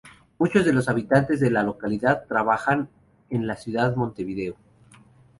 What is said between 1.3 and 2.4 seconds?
de la localidad